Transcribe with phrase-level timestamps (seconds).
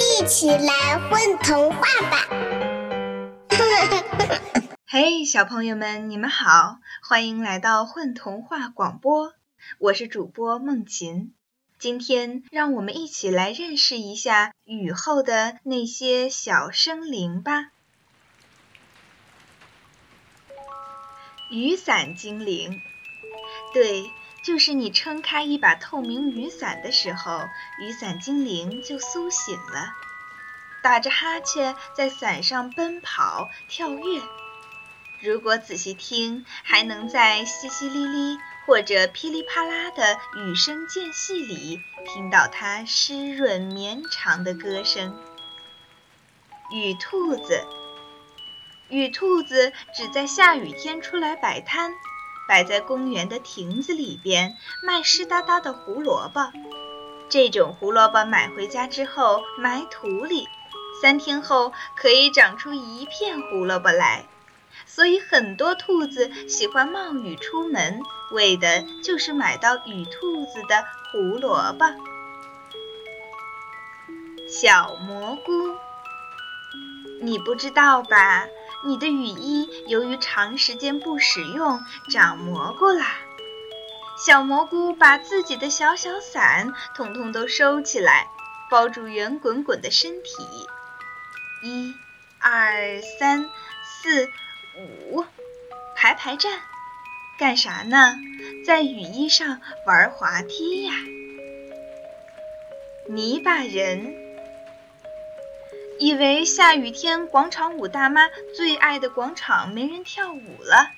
[0.00, 2.28] 一起来混童话吧！
[4.86, 9.34] 嘿，小朋友们，你们好，欢迎来到混童话广播，
[9.78, 11.34] 我是主播梦琴。
[11.78, 17.70] 今天让我们一起来认识一下雨后的那些小生灵吧。
[21.50, 22.80] 雨伞精灵，
[23.74, 24.10] 对。
[24.42, 27.48] 就是你撑开一把透明雨伞的时候，
[27.80, 29.94] 雨伞精灵就苏醒了，
[30.82, 34.20] 打着哈欠在伞上奔跑跳跃。
[35.20, 45.16] 如果仔细听，还能在淅淅沥沥或者噼里啪啦的雨声间隙里听到它湿润绵长的歌声。
[46.72, 47.64] 雨兔子，
[48.88, 51.94] 雨兔子只在下雨天出来摆摊。
[52.48, 56.52] 摆在公园的亭子里边卖湿哒哒的胡萝卜，
[57.28, 60.48] 这种胡萝卜买回家之后埋土里，
[61.00, 64.26] 三天后可以长出一片胡萝卜来。
[64.86, 68.00] 所以很多兔子喜欢冒雨出门，
[68.32, 71.86] 为的就是买到雨兔子的胡萝卜。
[74.48, 75.76] 小蘑菇，
[77.20, 78.46] 你不知道吧？
[78.84, 81.80] 你的雨衣由于长时间不使用，
[82.10, 83.06] 长蘑菇啦。
[84.26, 88.28] 小蘑菇把自己的小小伞统统都收起来，
[88.70, 90.46] 包住圆滚滚的身体。
[91.62, 91.94] 一、
[92.40, 93.48] 二、三、
[93.84, 94.28] 四、
[94.76, 95.24] 五，
[95.96, 96.60] 排排站，
[97.38, 98.16] 干啥呢？
[98.66, 100.92] 在雨衣上玩滑梯呀。
[103.08, 104.31] 泥巴人。
[106.02, 108.22] 以为下雨天广场舞大妈
[108.56, 110.90] 最爱的广场没人跳舞了，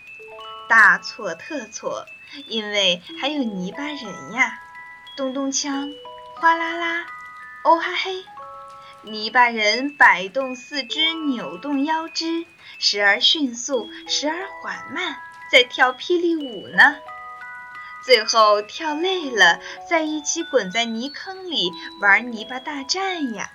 [0.67, 2.07] 大错特错，
[2.47, 4.63] 因为还有泥巴人呀！
[5.15, 5.93] 咚咚锵，
[6.37, 7.05] 哗啦啦，
[7.65, 8.25] 哦哈嘿！
[9.03, 12.47] 泥巴人摆动四肢，扭动腰肢，
[12.79, 15.19] 时而迅速，时而缓慢，
[15.53, 16.97] 在跳霹雳舞呢。
[18.07, 23.51] 最后跳累了，在一起滚在泥坑里玩泥巴大战呀！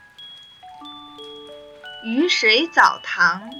[2.01, 3.51] 雨水澡堂，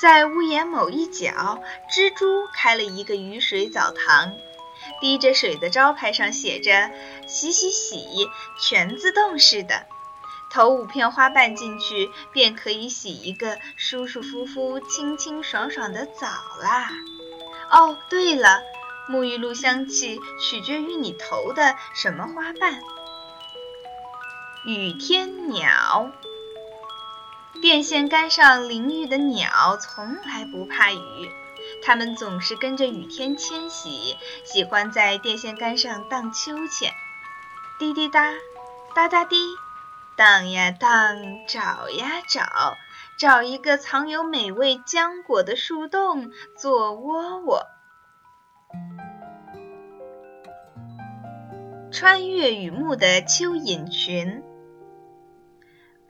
[0.00, 1.60] 在屋檐某一角，
[1.90, 4.32] 蜘蛛开了一个雨水澡堂。
[5.00, 6.92] 滴着水的招牌上写着
[7.26, 9.86] “洗洗洗，全自动式的”。
[10.48, 16.28] 投五片花瓣进去，便可以洗一个舒舒服服、清清爽爽的澡
[16.62, 16.88] 啦。
[17.68, 18.62] 哦，对了，
[19.08, 22.80] 沐浴露香气取决于你投的什么花瓣。
[24.64, 26.12] 雨天鸟。
[27.60, 31.30] 电线杆上淋浴的鸟从来不怕雨，
[31.82, 36.90] 它们总是跟着雨天迁徙，喜欢在电线杆上荡秋千。
[37.78, 38.32] 滴滴答，
[38.94, 39.36] 哒哒滴，
[40.16, 42.78] 荡呀荡，找呀找，
[43.18, 47.66] 找一个藏有美味浆果的树洞做窝窝。
[51.92, 54.42] 穿越雨幕的蚯蚓群。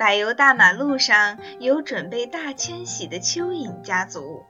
[0.01, 4.47] 柏油大马路上有准备大迁徙的蚯蚓家族，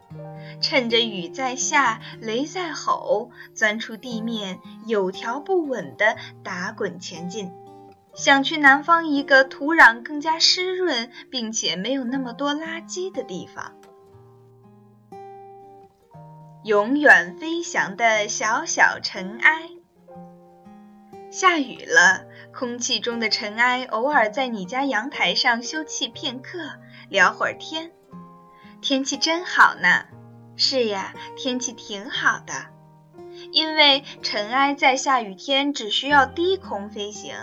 [0.61, 7.51] 趁着雨在下，雷在吼，钻出地面，有条不紊地打滚前进，
[8.15, 13.73] 想去南方一个土壤更加湿润，并且没有那么多垃圾的地方。
[16.63, 19.69] 永远飞翔的小小尘埃，
[21.31, 22.27] 下雨了。
[22.53, 26.59] 空气中的尘埃偶尔在你家阳台上休憩片刻，
[27.09, 27.93] 聊会儿天。
[28.83, 30.07] 天气真好呢。
[30.57, 32.53] 是呀，天气挺好的，
[33.53, 37.35] 因为尘埃在下雨天只需要低空飞行，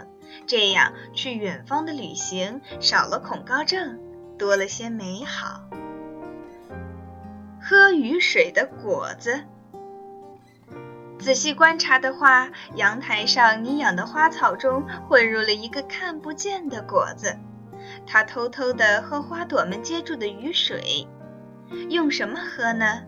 [0.45, 3.97] 这样去远方的旅行少了恐高症，
[4.37, 5.63] 多了些美好。
[7.61, 9.45] 喝雨水的果子。
[11.19, 17.37] 仔细观察的话，阳台上你养的花草中混入了一个看不见的果子，
[18.05, 21.07] 它偷偷地喝花朵们接住的雨水。
[21.89, 23.03] 用什么喝呢？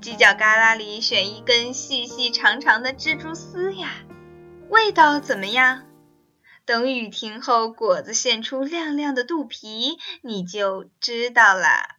[0.00, 3.90] 犄角旮旯里选一根细细长长的蜘蛛丝呀。
[4.70, 5.82] 味道怎么样？
[6.64, 11.96] 等雨停后，果子现出亮亮的肚皮，你就知道了。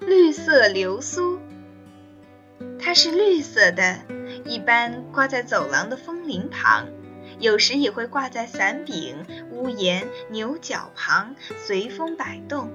[0.00, 1.38] 绿色流苏。
[2.84, 4.00] 它是绿色的，
[4.44, 6.86] 一般挂在走廊的风铃旁，
[7.38, 12.70] 有时也会挂在伞柄、屋檐、牛角旁，随风摆动。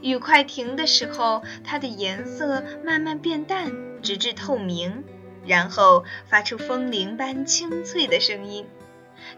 [0.00, 3.70] 雨快停的时候，它的颜色慢慢变淡，
[4.00, 5.04] 直至透明，
[5.44, 8.66] 然后发出风铃般清脆的声音，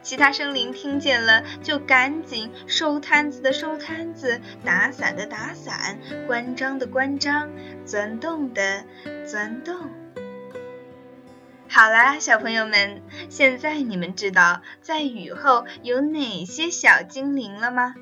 [0.07, 5.99] 其他生灵听见了，就赶紧收摊子的收摊子，打伞的打伞，
[6.29, 7.51] 关张的关张，
[7.85, 8.85] 钻洞的
[9.29, 9.75] 钻洞。
[11.69, 17.97] 好啦，小朋友们，现在你们知道在雨后有哪些小精灵了吗？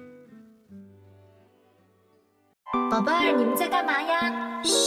[2.90, 4.62] 宝贝儿，你们在干嘛呀？
[4.62, 4.83] 嘘。